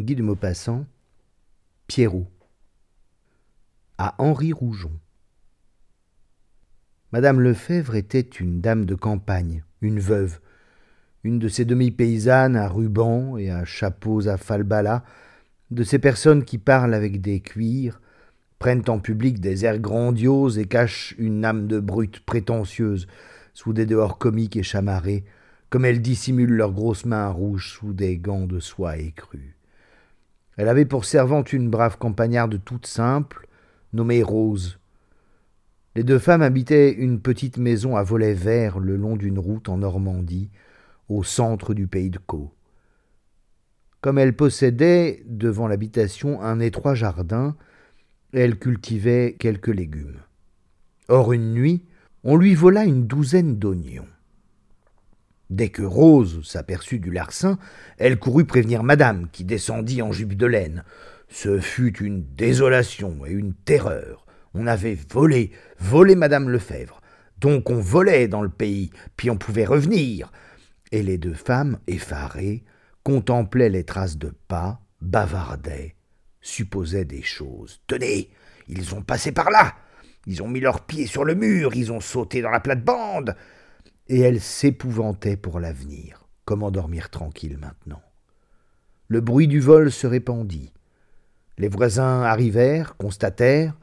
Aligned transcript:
Guy 0.00 0.16
de 0.16 0.24
Maupassant, 0.24 0.86
Pierrot. 1.86 2.26
À 3.96 4.16
Henri 4.18 4.52
Rougon. 4.52 4.90
Madame 7.12 7.40
Lefèvre 7.40 7.94
était 7.94 8.18
une 8.18 8.60
dame 8.60 8.86
de 8.86 8.96
campagne, 8.96 9.62
une 9.82 10.00
veuve, 10.00 10.40
une 11.22 11.38
de 11.38 11.46
ces 11.46 11.64
demi-paysannes 11.64 12.56
à 12.56 12.66
rubans 12.66 13.38
et 13.38 13.52
à 13.52 13.64
chapeaux 13.64 14.26
à 14.26 14.36
falbala, 14.36 15.04
de 15.70 15.84
ces 15.84 16.00
personnes 16.00 16.44
qui 16.44 16.58
parlent 16.58 16.94
avec 16.94 17.20
des 17.20 17.38
cuirs, 17.38 18.00
prennent 18.58 18.82
en 18.88 18.98
public 18.98 19.38
des 19.38 19.64
airs 19.64 19.78
grandioses 19.78 20.58
et 20.58 20.66
cachent 20.66 21.14
une 21.18 21.44
âme 21.44 21.68
de 21.68 21.78
brute 21.78 22.18
prétentieuse 22.18 23.06
sous 23.52 23.72
des 23.72 23.86
dehors 23.86 24.18
comiques 24.18 24.56
et 24.56 24.64
chamarrés, 24.64 25.24
comme 25.70 25.84
elles 25.84 26.02
dissimulent 26.02 26.56
leurs 26.56 26.72
grosses 26.72 27.06
mains 27.06 27.30
rouges 27.30 27.74
sous 27.74 27.92
des 27.92 28.18
gants 28.18 28.48
de 28.48 28.58
soie 28.58 28.96
écrue. 28.96 29.54
Elle 30.56 30.68
avait 30.68 30.84
pour 30.84 31.04
servante 31.04 31.52
une 31.52 31.68
brave 31.68 31.98
campagnarde 31.98 32.60
toute 32.64 32.86
simple, 32.86 33.48
nommée 33.92 34.22
Rose. 34.22 34.78
Les 35.96 36.02
deux 36.04 36.18
femmes 36.18 36.42
habitaient 36.42 36.92
une 36.92 37.20
petite 37.20 37.58
maison 37.58 37.96
à 37.96 38.02
volets 38.02 38.34
verts 38.34 38.78
le 38.78 38.96
long 38.96 39.16
d'une 39.16 39.38
route 39.38 39.68
en 39.68 39.78
Normandie, 39.78 40.50
au 41.08 41.22
centre 41.22 41.74
du 41.74 41.86
pays 41.86 42.10
de 42.10 42.18
Caux. 42.18 42.52
Comme 44.00 44.18
elles 44.18 44.36
possédaient, 44.36 45.22
devant 45.26 45.66
l'habitation, 45.66 46.42
un 46.42 46.60
étroit 46.60 46.94
jardin, 46.94 47.56
elle 48.32 48.58
cultivait 48.58 49.36
quelques 49.38 49.68
légumes. 49.68 50.20
Or, 51.08 51.32
une 51.32 51.52
nuit, 51.52 51.84
on 52.22 52.36
lui 52.36 52.54
vola 52.54 52.84
une 52.84 53.06
douzaine 53.06 53.56
d'oignons. 53.56 54.08
Dès 55.54 55.68
que 55.68 55.82
Rose 55.82 56.40
s'aperçut 56.42 56.98
du 56.98 57.12
larcin, 57.12 57.60
elle 57.96 58.18
courut 58.18 58.44
prévenir 58.44 58.82
madame, 58.82 59.28
qui 59.30 59.44
descendit 59.44 60.02
en 60.02 60.10
jupe 60.10 60.36
de 60.36 60.46
laine. 60.46 60.82
Ce 61.28 61.60
fut 61.60 61.96
une 62.02 62.24
désolation 62.34 63.24
et 63.24 63.30
une 63.30 63.54
terreur. 63.54 64.26
On 64.54 64.66
avait 64.66 64.98
volé, 65.12 65.52
volé 65.78 66.16
madame 66.16 66.48
Lefèvre. 66.48 67.00
Donc 67.38 67.70
on 67.70 67.78
volait 67.78 68.26
dans 68.26 68.42
le 68.42 68.48
pays, 68.48 68.90
puis 69.16 69.30
on 69.30 69.36
pouvait 69.36 69.64
revenir. 69.64 70.32
Et 70.90 71.04
les 71.04 71.18
deux 71.18 71.34
femmes, 71.34 71.78
effarées, 71.86 72.64
contemplaient 73.04 73.70
les 73.70 73.84
traces 73.84 74.18
de 74.18 74.32
pas, 74.48 74.80
bavardaient, 75.02 75.94
supposaient 76.40 77.04
des 77.04 77.22
choses. 77.22 77.80
Tenez, 77.86 78.28
ils 78.66 78.92
ont 78.96 79.02
passé 79.02 79.30
par 79.30 79.52
là. 79.52 79.76
Ils 80.26 80.42
ont 80.42 80.48
mis 80.48 80.58
leurs 80.58 80.80
pieds 80.80 81.06
sur 81.06 81.24
le 81.24 81.36
mur, 81.36 81.76
ils 81.76 81.92
ont 81.92 82.00
sauté 82.00 82.42
dans 82.42 82.50
la 82.50 82.58
plate-bande 82.58 83.36
et 84.08 84.20
elle 84.20 84.40
s'épouvantait 84.40 85.36
pour 85.36 85.60
l'avenir. 85.60 86.26
Comment 86.44 86.70
dormir 86.70 87.10
tranquille 87.10 87.58
maintenant? 87.58 88.02
Le 89.08 89.20
bruit 89.20 89.48
du 89.48 89.60
vol 89.60 89.90
se 89.90 90.06
répandit. 90.06 90.72
Les 91.56 91.68
voisins 91.68 92.22
arrivèrent, 92.22 92.96
constatèrent, 92.96 93.74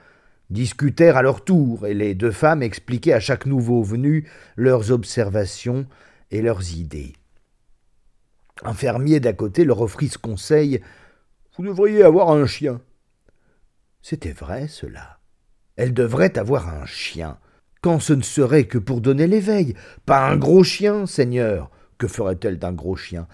discutèrent 0.49 1.17
à 1.17 1.21
leur 1.21 1.43
tour, 1.43 1.87
et 1.87 1.93
les 1.93 2.13
deux 2.13 2.31
femmes 2.31 2.61
expliquaient 2.61 3.13
à 3.13 3.19
chaque 3.19 3.45
nouveau 3.45 3.83
venu 3.83 4.29
leurs 4.55 4.91
observations 4.91 5.87
et 6.29 6.41
leurs 6.41 6.73
idées. 6.73 7.13
Un 8.63 8.73
fermier 8.73 9.19
d'à 9.19 9.33
côté 9.33 9.63
leur 9.63 9.81
offrit 9.81 10.09
ce 10.09 10.17
conseil 10.17 10.81
Vous 11.55 11.63
devriez 11.63 12.03
avoir 12.03 12.29
un 12.29 12.45
chien. 12.45 12.81
C'était 14.01 14.33
vrai, 14.33 14.67
cela. 14.67 15.19
Elle 15.77 15.93
devrait 15.93 16.37
avoir 16.37 16.67
un 16.69 16.85
chien 16.85 17.39
quand 17.81 17.99
ce 17.99 18.13
ne 18.13 18.21
serait 18.21 18.65
que 18.65 18.77
pour 18.77 19.01
donner 19.01 19.27
l'éveil. 19.27 19.75
Pas 20.05 20.27
un 20.27 20.37
gros 20.37 20.63
chien, 20.63 21.05
Seigneur. 21.05 21.69
Que 21.97 22.07
ferait-elle 22.07 22.59
d'un 22.59 22.73
gros 22.73 22.95
chien? 22.95 23.27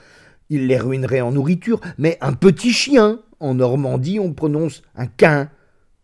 Il 0.50 0.68
les 0.68 0.78
ruinerait 0.78 1.22
en 1.22 1.32
nourriture, 1.32 1.82
mais 1.98 2.18
un 2.22 2.34
petit 2.34 2.72
chien. 2.72 3.20
En 3.40 3.54
Normandie, 3.54 4.20
on 4.20 4.34
prononce 4.34 4.82
un 4.96 5.06
quin, 5.06 5.50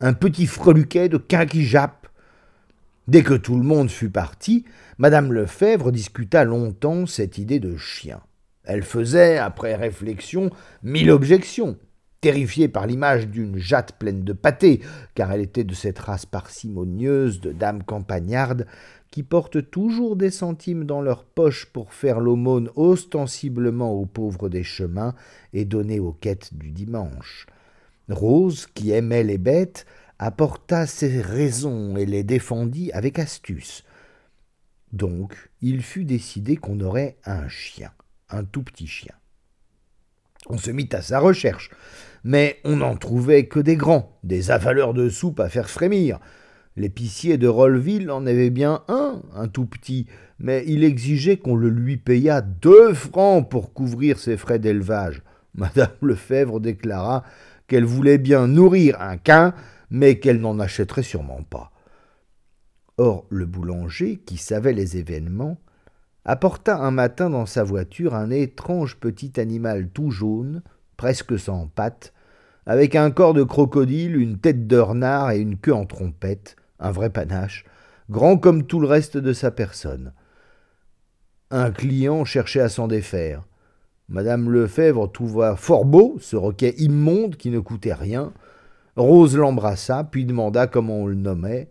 un 0.01 0.13
petit 0.13 0.45
freluquet 0.45 1.09
de 1.09 1.17
quin 1.17 1.45
qui 1.45 1.65
jappe. 1.65 2.07
Dès 3.07 3.23
que 3.23 3.33
tout 3.33 3.57
le 3.57 3.63
monde 3.63 3.89
fut 3.89 4.09
parti, 4.09 4.65
madame 4.97 5.33
Lefèvre 5.33 5.91
discuta 5.91 6.43
longtemps 6.43 7.05
cette 7.05 7.37
idée 7.37 7.59
de 7.59 7.75
chien. 7.75 8.21
Elle 8.63 8.83
faisait, 8.83 9.37
après 9.37 9.75
réflexion, 9.75 10.51
mille 10.83 11.11
objections 11.11 11.77
terrifiée 12.23 12.69
par 12.69 12.87
l'image 12.87 13.27
d'une 13.27 13.57
jatte 13.57 13.99
pleine 13.99 14.23
de 14.23 14.31
pâté, 14.31 14.79
car 15.13 15.33
elle 15.33 15.41
était 15.41 15.65
de 15.65 15.73
cette 15.73 15.99
race 15.99 16.25
parcimonieuse 16.25 17.41
de 17.41 17.51
dames 17.51 17.83
campagnardes 17.83 18.65
qui 19.11 19.23
portent 19.23 19.69
toujours 19.69 20.15
des 20.15 20.31
centimes 20.31 20.85
dans 20.85 21.01
leur 21.01 21.25
poche 21.25 21.65
pour 21.65 21.93
faire 21.93 22.21
l'aumône 22.21 22.69
ostensiblement 22.77 23.91
aux 23.91 24.05
pauvres 24.05 24.47
des 24.47 24.63
chemins 24.63 25.15
et 25.51 25.65
donner 25.65 25.99
aux 25.99 26.13
quêtes 26.13 26.53
du 26.53 26.71
dimanche. 26.71 27.45
Rose, 28.07 28.67
qui 28.73 28.91
aimait 28.91 29.25
les 29.25 29.37
bêtes, 29.37 29.85
apporta 30.17 30.87
ses 30.87 31.19
raisons 31.19 31.97
et 31.97 32.05
les 32.05 32.23
défendit 32.23 32.89
avec 32.93 33.19
astuce. 33.19 33.83
Donc, 34.93 35.49
il 35.59 35.81
fut 35.81 36.05
décidé 36.05 36.55
qu'on 36.55 36.79
aurait 36.79 37.17
un 37.25 37.49
chien, 37.49 37.91
un 38.29 38.45
tout 38.45 38.63
petit 38.63 38.87
chien. 38.87 39.13
On 40.49 40.57
se 40.57 40.71
mit 40.71 40.89
à 40.91 41.01
sa 41.01 41.19
recherche, 41.19 41.69
mais 42.23 42.59
on 42.63 42.77
n'en 42.77 42.95
trouvait 42.95 43.45
que 43.45 43.59
des 43.59 43.75
grands, 43.75 44.17
des 44.23 44.51
avaleurs 44.51 44.93
de 44.93 45.09
soupe 45.09 45.39
à 45.39 45.49
faire 45.49 45.69
frémir. 45.69 46.19
L'épicier 46.75 47.37
de 47.37 47.47
Rolleville 47.47 48.09
en 48.09 48.25
avait 48.25 48.49
bien 48.49 48.83
un, 48.87 49.21
un 49.35 49.47
tout 49.47 49.65
petit, 49.65 50.07
mais 50.39 50.63
il 50.67 50.83
exigeait 50.83 51.37
qu'on 51.37 51.55
le 51.55 51.69
lui 51.69 51.97
payât 51.97 52.41
deux 52.41 52.93
francs 52.93 53.47
pour 53.47 53.73
couvrir 53.73 54.19
ses 54.19 54.37
frais 54.37 54.59
d'élevage. 54.59 55.21
Madame 55.55 55.91
Lefèvre 56.01 56.59
déclara 56.59 57.23
qu'elle 57.67 57.85
voulait 57.85 58.17
bien 58.17 58.47
nourrir 58.47 58.99
un 58.99 59.17
quin, 59.17 59.53
mais 59.89 60.19
qu'elle 60.19 60.41
n'en 60.41 60.59
achèterait 60.59 61.03
sûrement 61.03 61.43
pas. 61.43 61.71
Or, 62.97 63.25
le 63.29 63.45
boulanger, 63.45 64.17
qui 64.17 64.37
savait 64.37 64.73
les 64.73 64.97
événements, 64.97 65.59
apporta 66.25 66.77
un 66.77 66.91
matin 66.91 67.29
dans 67.29 67.45
sa 67.45 67.63
voiture 67.63 68.15
un 68.15 68.29
étrange 68.29 68.97
petit 68.97 69.39
animal 69.39 69.89
tout 69.89 70.11
jaune, 70.11 70.61
presque 70.97 71.37
sans 71.37 71.67
pattes, 71.67 72.13
avec 72.65 72.95
un 72.95 73.11
corps 73.11 73.33
de 73.33 73.43
crocodile, 73.43 74.15
une 74.15 74.37
tête 74.37 74.67
de 74.67 74.77
renard 74.77 75.31
et 75.31 75.39
une 75.39 75.57
queue 75.57 75.73
en 75.73 75.85
trompette, 75.85 76.55
un 76.79 76.91
vrai 76.91 77.09
panache, 77.09 77.65
grand 78.09 78.37
comme 78.37 78.65
tout 78.65 78.79
le 78.79 78.87
reste 78.87 79.17
de 79.17 79.33
sa 79.33 79.51
personne. 79.51 80.13
Un 81.51 81.71
client 81.71 82.25
cherchait 82.25 82.61
à 82.61 82.69
s'en 82.69 82.87
défaire. 82.87 83.43
Madame 84.09 84.49
Lefèvre 84.49 85.11
trouva 85.11 85.55
fort 85.55 85.85
beau 85.85 86.17
ce 86.19 86.35
roquet 86.35 86.73
immonde 86.77 87.35
qui 87.35 87.49
ne 87.49 87.59
coûtait 87.59 87.93
rien. 87.93 88.33
Rose 88.95 89.35
l'embrassa, 89.35 90.03
puis 90.03 90.25
demanda 90.25 90.67
comment 90.67 90.99
on 90.99 91.07
le 91.07 91.15
nommait, 91.15 91.69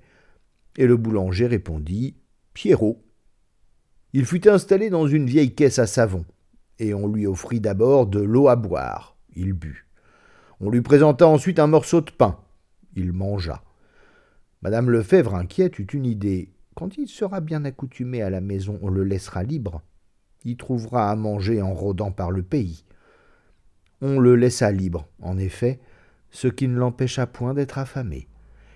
et 0.76 0.86
le 0.86 0.96
boulanger 0.96 1.46
répondit 1.46 2.16
Pierrot. 2.54 3.02
Il 4.14 4.26
fut 4.26 4.46
installé 4.46 4.90
dans 4.90 5.06
une 5.06 5.26
vieille 5.26 5.54
caisse 5.54 5.78
à 5.78 5.86
savon, 5.86 6.24
et 6.78 6.92
on 6.92 7.08
lui 7.08 7.26
offrit 7.26 7.60
d'abord 7.60 8.06
de 8.06 8.20
l'eau 8.20 8.48
à 8.48 8.56
boire. 8.56 9.16
Il 9.34 9.54
but. 9.54 9.86
On 10.60 10.68
lui 10.68 10.82
présenta 10.82 11.26
ensuite 11.26 11.58
un 11.58 11.66
morceau 11.66 12.02
de 12.02 12.10
pain. 12.10 12.38
Il 12.94 13.12
mangea. 13.12 13.62
Madame 14.60 14.90
Lefèvre, 14.90 15.34
inquiète, 15.34 15.78
eut 15.78 15.88
une 15.92 16.04
idée. 16.04 16.50
Quand 16.74 16.98
il 16.98 17.08
sera 17.08 17.40
bien 17.40 17.64
accoutumé 17.64 18.22
à 18.22 18.30
la 18.30 18.40
maison, 18.40 18.78
on 18.82 18.90
le 18.90 19.02
laissera 19.02 19.42
libre. 19.42 19.82
Il 20.44 20.56
trouvera 20.56 21.10
à 21.10 21.16
manger 21.16 21.62
en 21.62 21.72
rôdant 21.72 22.12
par 22.12 22.30
le 22.30 22.42
pays. 22.42 22.84
On 24.02 24.20
le 24.20 24.36
laissa 24.36 24.70
libre, 24.72 25.08
en 25.20 25.38
effet, 25.38 25.80
ce 26.30 26.48
qui 26.48 26.68
ne 26.68 26.76
l'empêcha 26.76 27.26
point 27.26 27.54
d'être 27.54 27.78
affamé. 27.78 28.28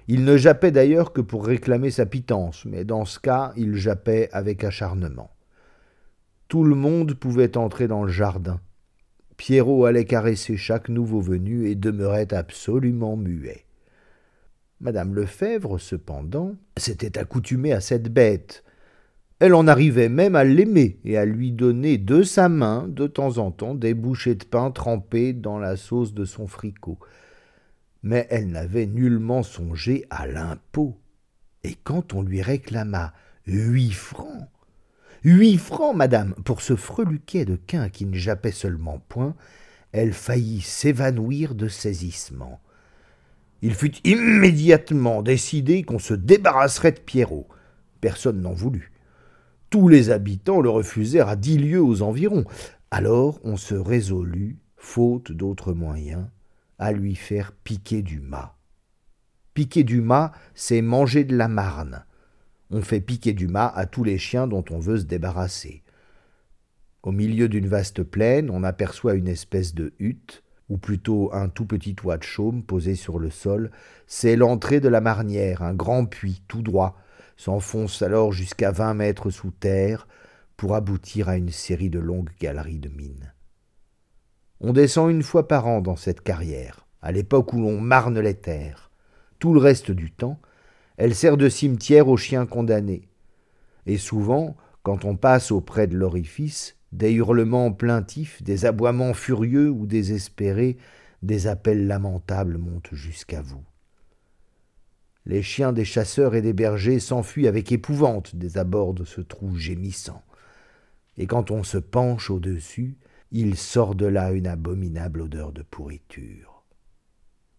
Il 0.08 0.24
ne 0.24 0.36
jappait 0.36 0.70
d'ailleurs 0.70 1.12
que 1.12 1.20
pour 1.20 1.44
réclamer 1.44 1.90
sa 1.90 2.06
pitance, 2.06 2.64
mais 2.64 2.84
dans 2.84 3.04
ce 3.04 3.18
cas 3.18 3.52
il 3.56 3.74
jappait 3.74 4.28
avec 4.32 4.62
acharnement. 4.62 5.30
Tout 6.48 6.62
le 6.62 6.76
monde 6.76 7.14
pouvait 7.14 7.56
entrer 7.56 7.88
dans 7.88 8.04
le 8.04 8.12
jardin. 8.12 8.60
Pierrot 9.36 9.84
allait 9.84 10.04
caresser 10.04 10.56
chaque 10.56 10.88
nouveau 10.88 11.20
venu 11.20 11.68
et 11.68 11.74
demeurait 11.74 12.32
absolument 12.32 13.16
muet. 13.16 13.64
Madame 14.80 15.14
Lefèvre, 15.14 15.78
cependant, 15.78 16.54
s'était 16.76 17.18
accoutumée 17.18 17.72
à 17.72 17.80
cette 17.80 18.12
bête. 18.12 18.62
Elle 19.40 19.54
en 19.54 19.66
arrivait 19.66 20.08
même 20.08 20.36
à 20.36 20.44
l'aimer 20.44 21.00
et 21.04 21.18
à 21.18 21.24
lui 21.24 21.50
donner 21.50 21.98
de 21.98 22.22
sa 22.22 22.48
main, 22.48 22.86
de 22.88 23.06
temps 23.06 23.38
en 23.38 23.50
temps, 23.50 23.74
des 23.74 23.92
bouchées 23.92 24.36
de 24.36 24.44
pain 24.44 24.70
trempées 24.70 25.32
dans 25.32 25.58
la 25.58 25.76
sauce 25.76 26.14
de 26.14 26.24
son 26.24 26.46
fricot 26.46 26.98
mais 28.02 28.26
elle 28.30 28.48
n'avait 28.48 28.86
nullement 28.86 29.42
songé 29.42 30.06
à 30.10 30.26
l'impôt. 30.26 30.98
Et 31.64 31.74
quand 31.74 32.14
on 32.14 32.22
lui 32.22 32.42
réclama 32.42 33.12
huit 33.46 33.92
francs, 33.92 34.48
huit 35.24 35.58
francs, 35.58 35.96
madame, 35.96 36.34
pour 36.44 36.62
ce 36.62 36.76
freluquet 36.76 37.44
de 37.44 37.56
quin 37.56 37.88
qui 37.88 38.06
ne 38.06 38.16
jappait 38.16 38.52
seulement 38.52 39.00
point, 39.08 39.34
elle 39.92 40.12
faillit 40.12 40.60
s'évanouir 40.60 41.54
de 41.54 41.68
saisissement. 41.68 42.60
Il 43.62 43.74
fut 43.74 43.94
immédiatement 44.04 45.22
décidé 45.22 45.82
qu'on 45.82 45.98
se 45.98 46.14
débarrasserait 46.14 46.92
de 46.92 47.00
Pierrot. 47.00 47.48
Personne 48.00 48.40
n'en 48.40 48.52
voulut. 48.52 48.92
Tous 49.70 49.88
les 49.88 50.10
habitants 50.10 50.60
le 50.60 50.70
refusèrent 50.70 51.28
à 51.28 51.36
dix 51.36 51.58
lieues 51.58 51.82
aux 51.82 52.02
environs. 52.02 52.44
Alors 52.90 53.40
on 53.42 53.56
se 53.56 53.74
résolut 53.74 54.58
faute 54.76 55.32
d'autres 55.32 55.72
moyens, 55.72 56.26
à 56.78 56.92
lui 56.92 57.14
faire 57.14 57.52
piquer 57.52 58.02
du 58.02 58.20
mât. 58.20 58.56
Piquer 59.54 59.84
du 59.84 60.00
mât, 60.00 60.32
c'est 60.54 60.82
manger 60.82 61.24
de 61.24 61.36
la 61.36 61.48
marne. 61.48 62.04
On 62.70 62.82
fait 62.82 63.00
piquer 63.00 63.32
du 63.32 63.48
mât 63.48 63.72
à 63.74 63.86
tous 63.86 64.04
les 64.04 64.18
chiens 64.18 64.46
dont 64.46 64.64
on 64.70 64.78
veut 64.78 64.98
se 64.98 65.04
débarrasser. 65.04 65.82
Au 67.02 67.12
milieu 67.12 67.48
d'une 67.48 67.68
vaste 67.68 68.02
plaine, 68.02 68.50
on 68.50 68.64
aperçoit 68.64 69.14
une 69.14 69.28
espèce 69.28 69.74
de 69.74 69.94
hutte, 69.98 70.42
ou 70.68 70.76
plutôt 70.76 71.32
un 71.32 71.48
tout 71.48 71.64
petit 71.64 71.94
toit 71.94 72.18
de 72.18 72.24
chaume 72.24 72.64
posé 72.64 72.96
sur 72.96 73.18
le 73.18 73.30
sol. 73.30 73.70
C'est 74.06 74.36
l'entrée 74.36 74.80
de 74.80 74.88
la 74.88 75.00
marnière, 75.00 75.62
un 75.62 75.74
grand 75.74 76.06
puits 76.06 76.42
tout 76.48 76.62
droit, 76.62 76.98
s'enfonce 77.36 78.02
alors 78.02 78.32
jusqu'à 78.32 78.72
vingt 78.72 78.94
mètres 78.94 79.30
sous 79.30 79.52
terre 79.52 80.08
pour 80.56 80.74
aboutir 80.74 81.28
à 81.28 81.36
une 81.36 81.50
série 81.50 81.90
de 81.90 81.98
longues 81.98 82.30
galeries 82.40 82.80
de 82.80 82.88
mines. 82.88 83.32
On 84.60 84.72
descend 84.72 85.10
une 85.10 85.22
fois 85.22 85.48
par 85.48 85.66
an 85.66 85.80
dans 85.80 85.96
cette 85.96 86.22
carrière, 86.22 86.86
à 87.02 87.12
l'époque 87.12 87.52
où 87.52 87.60
l'on 87.60 87.80
marne 87.80 88.18
les 88.18 88.34
terres. 88.34 88.90
Tout 89.38 89.52
le 89.52 89.60
reste 89.60 89.90
du 89.90 90.10
temps, 90.10 90.40
elle 90.96 91.14
sert 91.14 91.36
de 91.36 91.48
cimetière 91.48 92.08
aux 92.08 92.16
chiens 92.16 92.46
condamnés. 92.46 93.08
Et 93.84 93.98
souvent, 93.98 94.56
quand 94.82 95.04
on 95.04 95.16
passe 95.16 95.52
auprès 95.52 95.86
de 95.86 95.96
l'orifice, 95.96 96.76
des 96.92 97.12
hurlements 97.12 97.72
plaintifs, 97.72 98.42
des 98.42 98.64
aboiements 98.64 99.12
furieux 99.12 99.68
ou 99.68 99.86
désespérés, 99.86 100.78
des 101.22 101.46
appels 101.46 101.86
lamentables 101.86 102.56
montent 102.56 102.94
jusqu'à 102.94 103.42
vous. 103.42 103.64
Les 105.26 105.42
chiens 105.42 105.72
des 105.72 105.84
chasseurs 105.84 106.34
et 106.34 106.40
des 106.40 106.52
bergers 106.52 107.00
s'enfuient 107.00 107.48
avec 107.48 107.72
épouvante 107.72 108.36
des 108.36 108.58
abords 108.58 108.94
de 108.94 109.04
ce 109.04 109.20
trou 109.20 109.56
gémissant. 109.56 110.22
Et 111.18 111.26
quand 111.26 111.50
on 111.50 111.64
se 111.64 111.78
penche 111.78 112.30
au-dessus, 112.30 112.96
il 113.32 113.56
sort 113.56 113.94
de 113.94 114.06
là 114.06 114.32
une 114.32 114.46
abominable 114.46 115.22
odeur 115.22 115.52
de 115.52 115.62
pourriture. 115.62 116.62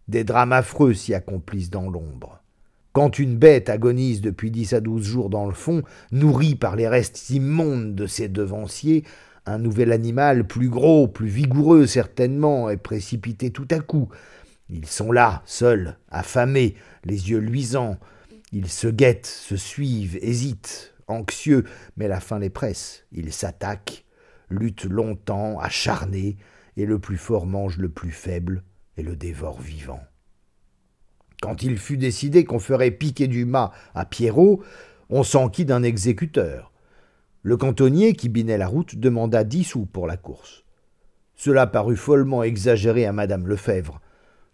Des 0.07 0.23
drames 0.23 0.53
affreux 0.53 0.93
s'y 0.93 1.13
accomplissent 1.13 1.69
dans 1.69 1.89
l'ombre. 1.89 2.41
Quand 2.93 3.19
une 3.19 3.37
bête 3.37 3.69
agonise 3.69 4.21
depuis 4.21 4.49
dix 4.49 4.73
à 4.73 4.79
douze 4.79 5.05
jours 5.05 5.29
dans 5.29 5.45
le 5.45 5.53
fond, 5.53 5.83
nourrie 6.11 6.55
par 6.55 6.75
les 6.75 6.87
restes 6.87 7.29
immondes 7.29 7.93
de 7.93 8.07
ses 8.07 8.27
devanciers, 8.27 9.03
un 9.45 9.59
nouvel 9.59 9.91
animal, 9.91 10.47
plus 10.47 10.69
gros, 10.69 11.07
plus 11.07 11.27
vigoureux 11.27 11.85
certainement, 11.85 12.69
est 12.69 12.77
précipité 12.77 13.51
tout 13.51 13.67
à 13.69 13.79
coup. 13.79 14.09
Ils 14.69 14.87
sont 14.87 15.11
là, 15.11 15.43
seuls, 15.45 15.97
affamés, 16.09 16.75
les 17.05 17.29
yeux 17.29 17.39
luisants. 17.39 17.97
Ils 18.51 18.69
se 18.69 18.87
guettent, 18.87 19.25
se 19.25 19.55
suivent, 19.55 20.17
hésitent, 20.21 20.95
anxieux, 21.07 21.65
mais 21.97 22.07
la 22.07 22.19
faim 22.19 22.39
les 22.39 22.49
presse. 22.49 23.05
Ils 23.11 23.31
s'attaquent, 23.31 24.05
lutte 24.49 24.85
longtemps, 24.85 25.59
acharné, 25.59 26.37
et 26.77 26.85
le 26.85 26.99
plus 26.99 27.17
fort 27.17 27.45
mange 27.45 27.77
le 27.77 27.89
plus 27.89 28.11
faible 28.11 28.63
et 28.97 29.03
le 29.03 29.15
dévore 29.15 29.59
vivant. 29.59 30.01
Quand 31.41 31.63
il 31.63 31.77
fut 31.77 31.97
décidé 31.97 32.45
qu'on 32.45 32.59
ferait 32.59 32.91
piquer 32.91 33.27
du 33.27 33.45
mât 33.45 33.71
à 33.93 34.05
Pierrot, 34.05 34.63
on 35.09 35.23
s'enquit 35.23 35.65
d'un 35.65 35.83
exécuteur. 35.83 36.71
Le 37.43 37.57
cantonnier 37.57 38.13
qui 38.13 38.29
binait 38.29 38.57
la 38.57 38.67
route 38.67 38.95
demanda 38.95 39.43
dix 39.43 39.63
sous 39.63 39.85
pour 39.85 40.07
la 40.07 40.17
course. 40.17 40.63
Cela 41.35 41.67
parut 41.67 41.95
follement 41.95 42.43
exagéré 42.43 43.05
à 43.05 43.13
madame 43.13 43.47
Lefebvre. 43.47 44.01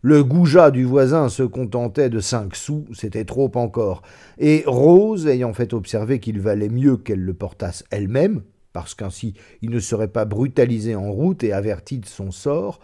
Le 0.02 0.22
goujat 0.24 0.70
du 0.70 0.84
voisin 0.84 1.30
se 1.30 1.44
contentait 1.44 2.10
de 2.10 2.20
cinq 2.20 2.58
sous, 2.58 2.86
c'était 2.94 3.24
trop 3.24 3.50
encore, 3.56 4.02
et 4.38 4.66
Rose, 4.68 5.28
ayant 5.28 5.54
fait 5.54 5.74
observer 5.74 6.20
qu'il 6.20 6.42
valait 6.42 6.68
mieux 6.68 6.98
qu'elle 6.98 7.24
le 7.24 7.34
portasse 7.34 7.86
elle-même, 7.90 8.44
parce 8.74 8.96
qu'ainsi 8.96 9.36
il 9.62 9.70
ne 9.70 9.80
serait 9.80 10.10
pas 10.10 10.26
brutalisé 10.26 10.96
en 10.96 11.12
route 11.12 11.44
et 11.44 11.54
averti 11.54 12.00
de 12.00 12.06
son 12.06 12.32
sort, 12.32 12.80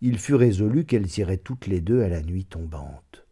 il 0.00 0.18
fut 0.18 0.34
résolu 0.34 0.84
qu'elles 0.84 1.18
iraient 1.18 1.36
toutes 1.36 1.66
les 1.66 1.80
deux 1.80 2.02
à 2.02 2.08
la 2.08 2.22
nuit 2.22 2.44
tombante. 2.44 3.26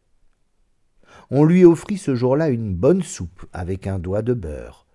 On 1.31 1.45
lui 1.45 1.65
offrit 1.65 1.99
ce 1.99 2.15
jour-là 2.15 2.49
une 2.49 2.75
bonne 2.75 3.03
soupe 3.03 3.47
avec 3.53 3.87
un 3.87 3.99
doigt 3.99 4.23
de 4.23 4.35
beurre. 4.35 4.87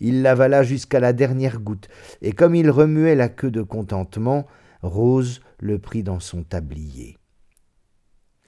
Il 0.00 0.22
l'avala 0.22 0.62
jusqu'à 0.62 1.00
la 1.00 1.12
dernière 1.12 1.60
goutte, 1.60 1.88
et 2.22 2.32
comme 2.32 2.54
il 2.54 2.70
remuait 2.70 3.14
la 3.14 3.28
queue 3.28 3.50
de 3.50 3.62
contentement, 3.62 4.46
Rose 4.82 5.40
le 5.58 5.78
prit 5.78 6.02
dans 6.02 6.20
son 6.20 6.42
tablier. 6.42 7.18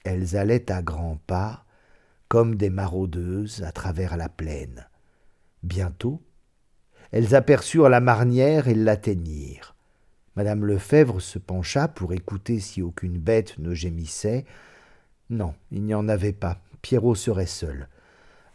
Elles 0.03 0.37
allaient 0.37 0.71
à 0.71 0.81
grands 0.81 1.19
pas, 1.27 1.65
comme 2.27 2.55
des 2.55 2.69
maraudeuses, 2.69 3.63
à 3.63 3.71
travers 3.71 4.15
la 4.15 4.29
plaine. 4.29 4.87
Bientôt, 5.63 6.21
elles 7.11 7.35
aperçurent 7.35 7.89
la 7.89 7.99
marnière 7.99 8.67
et 8.67 8.75
l'atteignirent. 8.75 9.75
Madame 10.35 10.65
Lefebvre 10.65 11.21
se 11.21 11.39
pencha 11.39 11.87
pour 11.87 12.13
écouter 12.13 12.59
si 12.59 12.81
aucune 12.81 13.17
bête 13.17 13.57
ne 13.57 13.73
gémissait. 13.73 14.45
Non, 15.29 15.53
il 15.71 15.83
n'y 15.83 15.93
en 15.93 16.07
avait 16.07 16.33
pas. 16.33 16.61
Pierrot 16.81 17.15
serait 17.15 17.45
seul. 17.45 17.89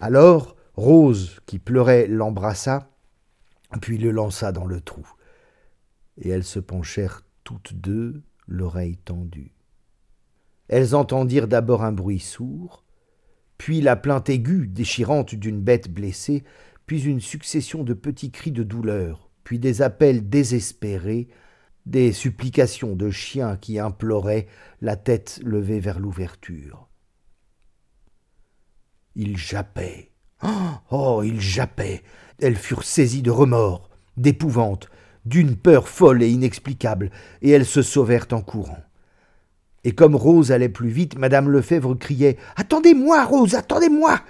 Alors, 0.00 0.56
Rose, 0.76 1.40
qui 1.46 1.58
pleurait, 1.58 2.06
l'embrassa, 2.06 2.88
puis 3.80 3.98
le 3.98 4.10
lança 4.10 4.50
dans 4.52 4.66
le 4.66 4.80
trou. 4.80 5.06
Et 6.20 6.28
elles 6.28 6.44
se 6.44 6.58
penchèrent 6.58 7.22
toutes 7.42 7.74
deux, 7.74 8.22
l'oreille 8.46 8.96
tendue. 8.96 9.52
Elles 10.68 10.94
entendirent 10.94 11.48
d'abord 11.48 11.84
un 11.84 11.92
bruit 11.92 12.20
sourd, 12.20 12.84
puis 13.58 13.80
la 13.80 13.96
plainte 13.96 14.28
aiguë, 14.30 14.66
déchirante 14.66 15.34
d'une 15.34 15.60
bête 15.60 15.90
blessée, 15.90 16.44
puis 16.86 17.04
une 17.04 17.20
succession 17.20 17.82
de 17.82 17.94
petits 17.94 18.30
cris 18.30 18.52
de 18.52 18.62
douleur, 18.62 19.30
puis 19.42 19.58
des 19.58 19.82
appels 19.82 20.28
désespérés, 20.28 21.28
des 21.86 22.12
supplications 22.12 22.96
de 22.96 23.10
chiens 23.10 23.56
qui 23.56 23.78
imploraient, 23.78 24.46
la 24.80 24.96
tête 24.96 25.40
levée 25.44 25.80
vers 25.80 26.00
l'ouverture. 26.00 26.88
Ils 29.14 29.36
jappaient. 29.36 30.10
Oh, 30.90 31.22
ils 31.24 31.40
jappaient. 31.40 32.02
Elles 32.40 32.56
furent 32.56 32.84
saisies 32.84 33.22
de 33.22 33.30
remords, 33.30 33.88
d'épouvante, 34.16 34.88
d'une 35.24 35.56
peur 35.56 35.88
folle 35.88 36.22
et 36.22 36.28
inexplicable, 36.28 37.10
et 37.42 37.50
elles 37.50 37.66
se 37.66 37.82
sauvèrent 37.82 38.28
en 38.32 38.42
courant. 38.42 38.82
Et 39.82 39.92
comme 39.92 40.14
Rose 40.14 40.52
allait 40.52 40.68
plus 40.68 40.88
vite, 40.88 41.18
madame 41.18 41.48
Lefebvre 41.48 41.94
criait 41.94 42.36
Attendez-moi, 42.56 43.24
Rose, 43.24 43.54
attendez-moi 43.54 44.20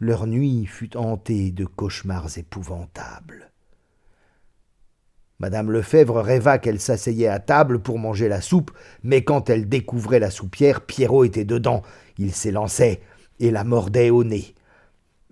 leur 0.00 0.26
nuit 0.26 0.66
fut 0.66 0.96
hantée 0.96 1.52
de 1.52 1.66
cauchemars 1.66 2.38
épouvantables. 2.38 3.50
Madame 5.38 5.70
Lefebvre 5.70 6.20
rêva 6.20 6.58
qu'elle 6.58 6.80
s'asseyait 6.80 7.28
à 7.28 7.38
table 7.38 7.80
pour 7.80 7.98
manger 7.98 8.28
la 8.28 8.40
soupe, 8.40 8.72
mais 9.02 9.24
quand 9.24 9.48
elle 9.48 9.68
découvrait 9.68 10.18
la 10.18 10.30
soupière, 10.30 10.82
Pierrot 10.82 11.24
était 11.24 11.44
dedans. 11.44 11.82
Il 12.18 12.32
s'élançait 12.32 13.00
et 13.38 13.50
la 13.50 13.64
mordait 13.64 14.10
au 14.10 14.24
nez. 14.24 14.54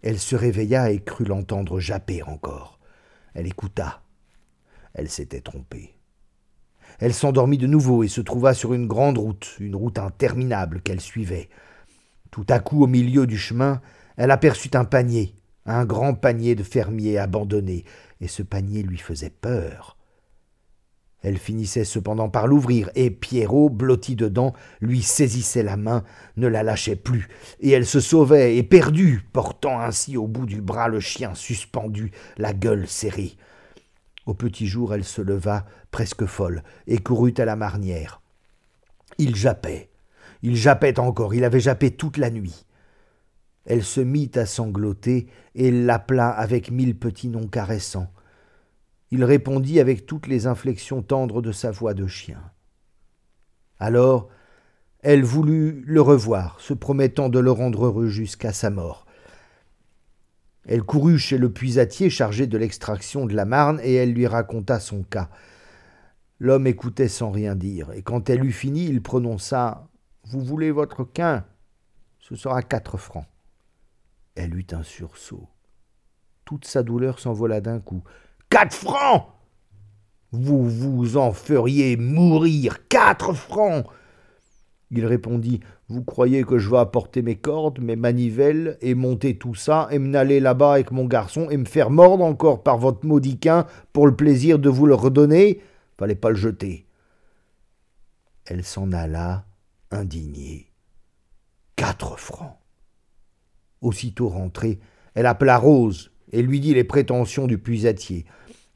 Elle 0.02 0.19
se 0.19 0.37
réveilla 0.37 0.90
et 0.90 1.00
crut 1.00 1.28
l'entendre 1.28 1.81
japper 1.81 2.23
encore. 2.23 2.78
Elle 3.35 3.47
écouta. 3.47 4.02
Elle 4.95 5.11
s'était 5.11 5.40
trompée. 5.40 5.95
Elle 6.99 7.14
s'endormit 7.14 7.59
de 7.59 7.66
nouveau 7.66 8.02
et 8.02 8.09
se 8.09 8.21
trouva 8.21 8.54
sur 8.54 8.75
une 8.75 8.87
grande 8.87 9.19
route, 9.19 9.57
une 9.61 9.76
route 9.76 9.99
interminable 9.99 10.81
qu'elle 10.81 11.00
suivait. 11.00 11.49
Tout 12.31 12.47
à 12.49 12.61
coup, 12.61 12.83
au 12.83 12.87
milieu 12.87 13.26
du 13.26 13.38
chemin, 13.38 13.81
elle 14.19 14.33
aperçut 14.33 14.75
un 14.75 14.85
panier, 14.85 15.35
un 15.65 15.85
grand 15.85 16.13
panier 16.13 16.55
de 16.57 16.65
fermier 16.65 17.19
abandonné, 17.19 17.85
et 18.21 18.29
ce 18.29 18.43
panier 18.43 18.83
lui 18.83 18.99
faisait 18.99 19.31
peur. 19.31 19.97
Elle 21.23 21.39
finissait 21.39 21.85
cependant 21.85 22.29
par 22.29 22.47
l'ouvrir, 22.49 22.91
et 22.97 23.11
Pierrot, 23.11 23.71
blotti 23.71 24.17
dedans, 24.17 24.55
lui 24.81 25.03
saisissait 25.03 25.63
la 25.63 25.77
main, 25.77 26.05
ne 26.37 26.49
la 26.49 26.63
lâchait 26.65 26.97
plus, 26.97 27.29
et 27.61 27.71
elle 27.71 27.87
se 27.87 28.01
sauvait, 28.01 28.57
éperdue, 28.57 29.25
portant 29.33 29.81
ainsi 29.81 30.17
au 30.17 30.27
bout 30.27 30.47
du 30.47 30.61
bras 30.61 30.89
le 30.89 31.01
chien 31.01 31.35
suspendu, 31.35 32.11
la 32.37 32.53
gueule 32.53 32.89
serrée. 32.89 33.37
Au 34.27 34.35
petit 34.35 34.67
jour, 34.67 34.95
elle 34.95 35.05
se 35.05 35.23
leva, 35.23 35.65
presque 35.93 36.27
folle, 36.27 36.65
et 36.89 36.99
courut 36.99 37.35
à 37.39 37.45
la 37.45 37.57
marnière. 37.57 38.21
Il 39.19 39.37
jappait. 39.37 39.91
Il 40.43 40.57
jappait 40.57 40.99
encore, 40.99 41.35
il 41.35 41.45
avait 41.45 41.61
jappé 41.61 41.93
toute 41.93 42.17
la 42.17 42.31
nuit. 42.31 42.65
Elle 43.65 43.85
se 43.85 44.00
mit 44.00 44.31
à 44.35 44.47
sangloter 44.47 45.29
et 45.55 45.71
l'appela 45.71 46.31
avec 46.31 46.71
mille 46.71 46.99
petits 46.99 47.29
noms 47.29 47.49
caressants. 47.49 48.11
Il 49.11 49.25
répondit 49.25 49.81
avec 49.81 50.07
toutes 50.07 50.27
les 50.27 50.47
inflexions 50.47 51.03
tendres 51.03 51.43
de 51.43 51.53
sa 51.53 51.71
voix 51.71 51.95
de 51.95 52.07
chien. 52.07 52.43
Alors, 53.79 54.29
elle 55.00 55.23
voulut 55.23 55.83
le 55.87 56.00
revoir, 56.00 56.61
se 56.61 56.75
promettant 56.75 57.29
de 57.29 57.38
le 57.38 57.50
rendre 57.50 57.87
heureux 57.87 58.09
jusqu'à 58.09 58.53
sa 58.53 58.71
mort. 58.71 59.07
Elle 60.67 60.83
courut 60.83 61.19
chez 61.19 61.38
le 61.38 61.50
puisatier 61.50 62.11
chargé 62.11 62.47
de 62.47 62.59
l'extraction 62.59 63.25
de 63.25 63.35
la 63.35 63.45
marne 63.47 63.81
et 63.83 63.95
elle 63.95 64.12
lui 64.12 64.27
raconta 64.27 64.81
son 64.81 65.03
cas. 65.03 65.31
L'homme 66.41 66.67
écoutait 66.67 67.09
sans 67.09 67.31
rien 67.31 67.55
dire, 67.55 67.91
et 67.93 68.03
quand 68.03 68.29
elle 68.29 68.45
eut 68.45 68.53
fini, 68.53 68.87
il 68.87 69.03
prononça 69.03 69.88
Vous 70.25 70.43
voulez 70.43 70.71
votre 70.71 71.05
quin? 71.05 71.45
Ce 72.21 72.37
sera 72.37 72.62
quatre 72.62 72.99
francs. 72.99 73.27
Elle 74.38 74.54
eut 74.54 74.66
un 74.71 74.85
sursaut. 74.85 75.49
Toute 76.45 76.64
sa 76.64 76.85
douleur 76.85 77.18
s'envola 77.18 77.61
d'un 77.61 77.80
coup. 77.80 78.04
Quatre 78.49 78.73
francs 78.73 79.26
Vous 80.30 80.71
vous 80.71 81.16
en 81.16 81.33
feriez 81.33 81.97
mourir 81.97 82.87
quatre 82.88 83.33
francs. 83.33 83.85
Il 84.92 85.04
répondit 85.07 85.59
Vous 85.88 86.04
croyez 86.04 86.45
que 86.45 86.57
je 86.57 86.71
vais 86.71 86.78
apporter 86.78 87.21
mes 87.21 87.35
cordes, 87.35 87.80
mes 87.80 87.97
manivelles, 87.97 88.78
et 88.80 88.95
monter 88.95 89.37
tout 89.37 89.57
ça, 89.57 89.88
et 89.90 89.99
m'aller 89.99 90.38
là-bas 90.38 90.75
avec 90.75 90.92
mon 90.92 91.07
garçon, 91.07 91.50
et 91.50 91.57
me 91.57 91.64
faire 91.64 91.90
mordre 91.90 92.25
encore 92.25 92.62
par 92.62 92.78
votre 92.78 93.04
maudiquin 93.04 93.66
pour 93.92 94.07
le 94.07 94.14
plaisir 94.14 94.61
de 94.61 94.68
vous 94.68 94.87
le 94.87 94.95
redonner? 94.95 95.61
Fallait 95.99 96.14
pas 96.14 96.30
le 96.30 96.37
jeter. 96.37 96.87
Elle 98.47 98.62
s'en 98.62 98.92
alla, 98.92 99.47
indignée. 99.90 100.71
Quatre 101.75 102.16
francs. 102.21 102.57
Aussitôt 103.80 104.28
rentrée, 104.28 104.80
elle 105.14 105.26
appela 105.26 105.58
Rose 105.58 106.11
et 106.32 106.42
lui 106.42 106.61
dit 106.61 106.75
les 106.75 106.85
prétentions 106.85 107.47
du 107.47 107.58
puisatier. 107.58 108.26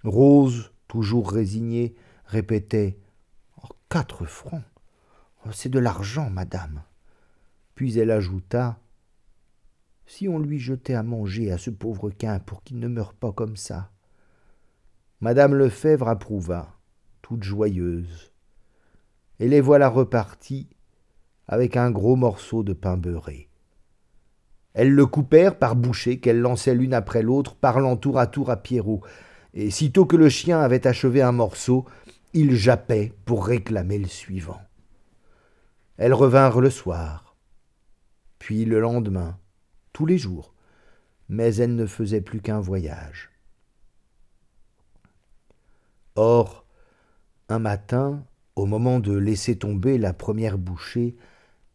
Rose, 0.05 0.73
toujours 0.89 1.31
résignée, 1.31 1.95
répétait 2.25 2.99
oh, 3.63 3.69
Quatre 3.89 4.25
francs 4.25 4.63
oh, 5.45 5.51
C'est 5.53 5.69
de 5.69 5.79
l'argent, 5.79 6.31
madame. 6.31 6.83
Puis 7.75 7.99
elle 7.99 8.11
ajouta 8.11 8.81
Si 10.07 10.29
on 10.29 10.39
lui 10.39 10.59
jetait 10.59 10.95
à 10.95 11.03
manger 11.03 11.51
à 11.51 11.59
ce 11.59 11.71
pauvre 11.71 12.11
quin 12.11 12.39
pour 12.39 12.63
qu'il 12.63 12.79
ne 12.79 12.89
meure 12.89 13.15
pas 13.15 13.33
comme 13.33 13.57
ça. 13.57 13.91
Madame 15.21 15.55
Lefèvre 15.55 16.09
approuva, 16.09 16.77
toute 17.23 17.45
joyeuse. 17.45 18.33
Et 19.39 19.49
les 19.49 19.61
voilà 19.61 19.89
repartis 19.89 20.69
avec 21.47 21.77
un 21.77 21.91
gros 21.91 22.17
morceau 22.17 22.63
de 22.63 22.73
pain 22.73 22.97
beurré. 22.97 23.52
Elles 24.75 24.93
le 24.93 25.07
coupèrent 25.07 25.59
par 25.59 25.77
bouchées 25.77 26.19
qu'elles 26.19 26.41
lançaient 26.41 26.75
l'une 26.75 26.95
après 26.95 27.23
l'autre, 27.23 27.55
parlant 27.55 27.97
tour 27.97 28.19
à 28.19 28.27
tour 28.27 28.51
à 28.51 28.57
Pierrot. 28.57 29.03
Et 29.55 29.71
sitôt 29.71 30.07
que 30.07 30.17
le 30.17 30.29
chien 30.29 30.61
avait 30.61 30.87
achevé 30.87 31.21
un 31.21 31.33
morceau, 31.33 31.85
il 32.33 32.55
jappait 32.57 33.13
pour 33.25 33.47
réclamer 33.47 33.99
le 33.99 34.09
suivant. 34.09 34.61
Elles 35.99 36.15
revinrent 36.15 36.61
le 36.61 36.71
soir, 36.71 37.37
puis 38.39 38.65
le 38.65 38.81
lendemain, 38.81 39.39
tous 39.93 40.07
les 40.07 40.17
jours, 40.17 40.55
mais 41.29 41.55
elles 41.57 41.77
ne 41.77 41.87
faisaient 41.87 42.23
plus 42.23 42.41
qu'un 42.41 42.61
voyage. 42.61 43.31
Or, 46.17 46.65
un 47.49 47.59
matin, 47.59 48.25
au 48.57 48.67
moment 48.67 49.01
de 49.01 49.13
laisser 49.13 49.57
tomber 49.57 49.99
la 49.99 50.13
première 50.13 50.59
bouchée, 50.59 51.17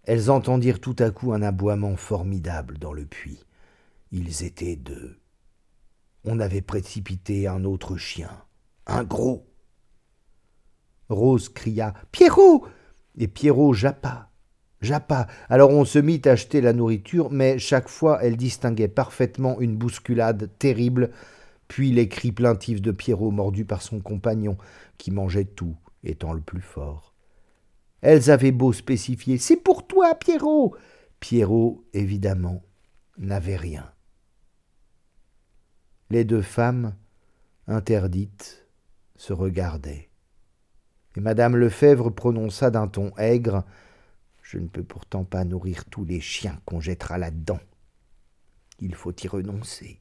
elles 0.07 0.31
entendirent 0.31 0.79
tout 0.79 0.95
à 0.99 1.11
coup 1.11 1.33
un 1.33 1.41
aboiement 1.41 1.97
formidable 1.97 2.77
dans 2.79 2.93
le 2.93 3.05
puits. 3.05 3.43
Ils 4.11 4.45
étaient 4.45 4.77
deux. 4.77 5.19
On 6.23 6.39
avait 6.39 6.61
précipité 6.61 7.45
un 7.45 7.65
autre 7.65 7.97
chien, 7.97 8.31
un 8.85 9.03
gros. 9.03 9.45
Rose 11.09 11.49
cria 11.49 11.93
Pierrot 12.13 12.65
Et 13.17 13.27
Pierrot 13.27 13.73
jappa. 13.73 14.31
Jappa. 14.79 15.27
Alors 15.49 15.71
on 15.71 15.83
se 15.83 15.99
mit 15.99 16.21
à 16.23 16.31
acheter 16.31 16.61
la 16.61 16.71
nourriture, 16.71 17.29
mais 17.29 17.59
chaque 17.59 17.89
fois 17.89 18.19
elle 18.23 18.37
distinguait 18.37 18.87
parfaitement 18.87 19.59
une 19.59 19.75
bousculade 19.75 20.49
terrible, 20.57 21.11
puis 21.67 21.91
les 21.91 22.07
cris 22.07 22.31
plaintifs 22.31 22.81
de 22.81 22.91
Pierrot 22.91 23.31
mordu 23.31 23.65
par 23.65 23.81
son 23.81 23.99
compagnon, 23.99 24.57
qui 24.97 25.11
mangeait 25.11 25.43
tout, 25.43 25.75
étant 26.03 26.31
le 26.31 26.41
plus 26.41 26.61
fort. 26.61 27.16
Elles 28.01 28.29
avaient 28.29 28.51
beau 28.51 28.73
spécifier 28.73 29.37
C'est 29.37 29.57
pour 29.57 29.87
toi, 29.87 30.15
Pierrot 30.15 30.75
Pierrot, 31.19 31.83
évidemment, 31.93 32.63
n'avait 33.17 33.55
rien. 33.55 33.91
Les 36.09 36.23
deux 36.23 36.43
femmes, 36.43 36.95
interdites, 37.65 38.67
se 39.15 39.33
regardaient. 39.33 40.09
Et 41.15 41.19
madame 41.19 41.55
Lefèvre 41.55 42.11
prononça 42.11 42.69
d'un 42.69 42.87
ton 42.87 43.11
aigre 43.17 43.65
Je 44.43 44.59
ne 44.59 44.67
peux 44.67 44.83
pourtant 44.83 45.23
pas 45.23 45.43
nourrir 45.43 45.85
tous 45.85 46.05
les 46.05 46.21
chiens 46.21 46.61
qu'on 46.65 46.79
jettera 46.79 47.17
là-dedans. 47.17 47.59
Il 48.79 48.93
faut 48.93 49.13
y 49.23 49.27
renoncer. 49.27 49.99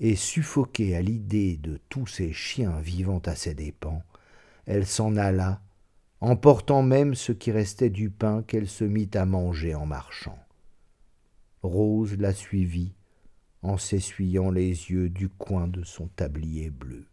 Et 0.00 0.16
suffoquée 0.16 0.96
à 0.96 1.00
l'idée 1.00 1.56
de 1.56 1.78
tous 1.88 2.08
ces 2.08 2.32
chiens 2.32 2.80
vivant 2.80 3.22
à 3.24 3.36
ses 3.36 3.54
dépens, 3.54 4.02
elle 4.66 4.86
s'en 4.86 5.16
alla 5.16 5.62
emportant 6.24 6.82
même 6.82 7.14
ce 7.14 7.32
qui 7.32 7.52
restait 7.52 7.90
du 7.90 8.08
pain 8.08 8.42
qu'elle 8.42 8.66
se 8.66 8.84
mit 8.84 9.10
à 9.12 9.26
manger 9.26 9.74
en 9.74 9.84
marchant. 9.84 10.38
Rose 11.62 12.16
la 12.18 12.32
suivit 12.32 12.94
en 13.60 13.76
s'essuyant 13.76 14.50
les 14.50 14.68
yeux 14.68 15.10
du 15.10 15.28
coin 15.28 15.68
de 15.68 15.82
son 15.82 16.08
tablier 16.08 16.70
bleu. 16.70 17.06